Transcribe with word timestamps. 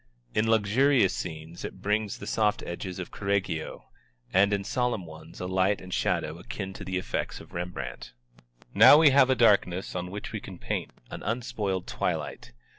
In 0.33 0.49
luxurious 0.49 1.13
scenes 1.13 1.63
it 1.63 1.83
brings 1.83 2.17
the 2.17 2.25
soft 2.25 2.63
edges 2.65 2.97
of 2.97 3.11
Correggio, 3.11 3.91
and 4.33 4.51
in 4.51 4.63
solemn 4.63 5.05
ones 5.05 5.39
a 5.39 5.45
light 5.45 5.79
and 5.79 5.93
shadow 5.93 6.39
akin 6.39 6.73
to 6.73 6.83
the 6.83 6.97
effects 6.97 7.39
of 7.39 7.53
Rembrandt. 7.53 8.13
Now 8.73 8.97
we 8.97 9.11
have 9.11 9.29
a 9.29 9.35
darkness 9.35 9.93
on 9.93 10.09
which 10.09 10.31
we 10.31 10.39
can 10.39 10.57
paint, 10.57 10.89
an 11.11 11.21
unspoiled 11.21 11.85
twilight. 11.85 12.51